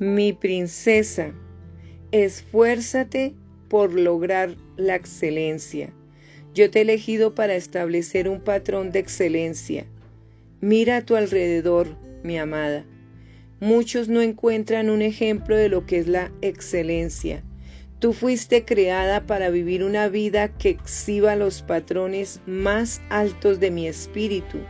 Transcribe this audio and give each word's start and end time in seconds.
Mi 0.00 0.32
princesa, 0.32 1.34
esfuérzate 2.10 3.34
por 3.68 3.92
lograr 3.92 4.56
la 4.78 4.94
excelencia. 4.94 5.92
Yo 6.54 6.70
te 6.70 6.78
he 6.78 6.82
elegido 6.82 7.34
para 7.34 7.54
establecer 7.54 8.26
un 8.26 8.40
patrón 8.40 8.92
de 8.92 9.00
excelencia. 9.00 9.84
Mira 10.62 10.96
a 10.96 11.04
tu 11.04 11.16
alrededor, 11.16 11.98
mi 12.22 12.38
amada. 12.38 12.86
Muchos 13.60 14.08
no 14.08 14.22
encuentran 14.22 14.88
un 14.88 15.02
ejemplo 15.02 15.54
de 15.54 15.68
lo 15.68 15.84
que 15.84 15.98
es 15.98 16.08
la 16.08 16.32
excelencia. 16.40 17.44
Tú 17.98 18.14
fuiste 18.14 18.64
creada 18.64 19.26
para 19.26 19.50
vivir 19.50 19.84
una 19.84 20.08
vida 20.08 20.48
que 20.48 20.70
exhiba 20.70 21.36
los 21.36 21.60
patrones 21.60 22.40
más 22.46 23.02
altos 23.10 23.60
de 23.60 23.70
mi 23.70 23.86
espíritu, 23.86 24.60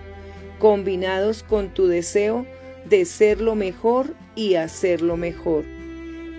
combinados 0.59 1.45
con 1.45 1.73
tu 1.73 1.87
deseo 1.87 2.45
de 2.89 3.05
ser 3.05 3.41
lo 3.41 3.55
mejor 3.55 4.15
y 4.35 4.55
hacerlo 4.55 5.17
mejor. 5.17 5.65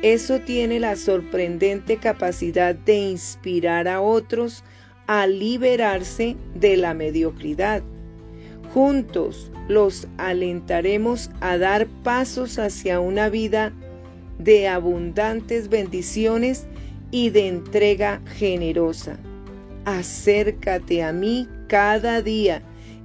Eso 0.01 0.39
tiene 0.39 0.79
la 0.79 0.95
sorprendente 0.95 1.97
capacidad 1.97 2.73
de 2.73 2.95
inspirar 2.95 3.88
a 3.88 4.02
otros 4.02 4.63
a 5.05 5.27
liberarse 5.27 6.35
de 6.55 6.77
la 6.77 6.93
mediocridad. 6.93 7.83
Juntos 8.73 9.52
los 9.67 10.07
alentaremos 10.17 11.30
a 11.41 11.57
dar 11.57 11.88
pasos 12.03 12.58
hacia 12.58 12.99
una 12.99 13.30
vida 13.30 13.73
de 14.39 14.67
abundantes 14.67 15.69
bendiciones 15.69 16.66
y 17.11 17.30
de 17.30 17.47
entrega 17.47 18.21
generosa. 18.38 19.19
Acércate 19.85 21.03
a 21.03 21.11
mí 21.13 21.47
cada 21.67 22.21
día 22.21 22.63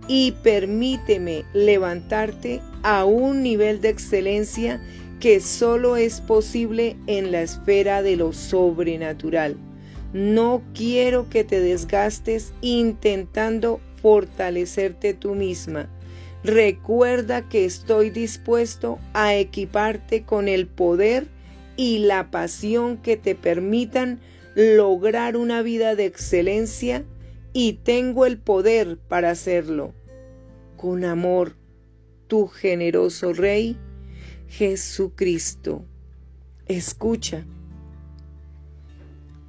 y 0.09 0.33
permíteme 0.43 1.45
levantarte 1.53 2.61
a 2.87 3.05
un 3.05 3.43
nivel 3.43 3.81
de 3.81 3.89
excelencia 3.89 4.81
que 5.19 5.41
solo 5.41 5.97
es 5.97 6.21
posible 6.21 6.97
en 7.09 7.33
la 7.33 7.43
esfera 7.43 8.01
de 8.01 8.15
lo 8.15 8.33
sobrenatural. 8.33 9.57
No 10.13 10.63
quiero 10.73 11.29
que 11.29 11.43
te 11.43 11.59
desgastes 11.59 12.53
intentando 12.61 13.81
fortalecerte 14.01 15.15
tú 15.15 15.35
misma. 15.35 15.91
Recuerda 16.45 17.49
que 17.49 17.65
estoy 17.65 18.11
dispuesto 18.11 19.01
a 19.15 19.35
equiparte 19.35 20.23
con 20.23 20.47
el 20.47 20.69
poder 20.69 21.27
y 21.77 21.99
la 21.99 22.31
pasión 22.31 22.99
que 22.99 23.17
te 23.17 23.35
permitan 23.35 24.21
lograr 24.55 25.37
una 25.37 25.61
vida 25.63 25.97
de 25.97 26.05
excelencia 26.05 27.05
y 27.53 27.81
tengo 27.83 28.27
el 28.27 28.39
poder 28.39 28.97
para 29.09 29.31
hacerlo. 29.31 29.93
Con 30.77 31.05
amor, 31.05 31.57
tu 32.27 32.47
generoso 32.47 33.33
Rey, 33.33 33.77
Jesucristo. 34.49 35.85
Escucha. 36.67 37.45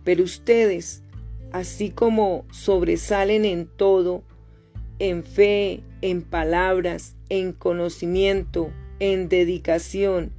Pero 0.03 0.23
ustedes, 0.23 1.03
así 1.52 1.89
como 1.89 2.45
sobresalen 2.52 3.45
en 3.45 3.67
todo, 3.67 4.23
en 5.00 5.23
fe, 5.23 5.83
en 6.02 6.22
palabras, 6.22 7.16
en 7.30 7.53
conocimiento, 7.53 8.72
en 9.00 9.30
dedicación 9.30 10.31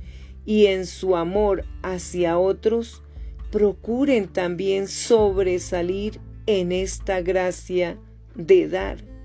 y 0.47 0.67
en 0.67 0.87
su 0.87 1.17
amor 1.17 1.65
hacia 1.83 2.39
otros, 2.39 3.03
procuren 3.51 4.29
también 4.29 4.89
sobresalir 4.89 6.21
en 6.47 6.73
esta 6.73 7.21
gracia 7.21 7.99
de 8.35 8.69
dar. 8.69 9.18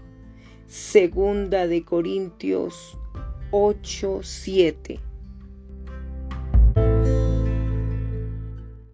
Segunda 0.73 1.67
de 1.67 1.83
Corintios 1.83 2.97
8, 3.51 4.23
7. 4.23 4.99